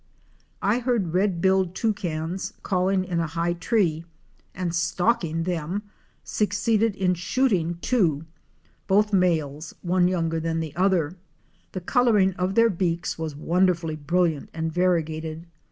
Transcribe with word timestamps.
I 0.63 0.79
heard 0.79 1.13
Red 1.13 1.41
billed 1.41 1.75
Toucans* 1.75 2.53
calling 2.63 3.05
in 3.05 3.19
a 3.19 3.27
high 3.27 3.53
tree 3.53 4.03
and 4.55 4.73
stalking 4.73 5.43
them, 5.43 5.83
succeeded 6.23 6.95
in 6.95 7.13
shooting 7.13 7.77
two, 7.83 8.25
both 8.87 9.13
males, 9.13 9.75
one 9.83 10.07
younger 10.07 10.39
than 10.39 10.59
the 10.59 10.75
other. 10.75 11.17
The 11.73 11.81
coloring 11.81 12.33
of 12.33 12.55
their 12.55 12.71
beaks 12.71 13.19
was 13.19 13.35
wonderfully 13.35 13.95
brilliant 13.95 14.49
and 14.55 14.71
variegated. 14.73 15.45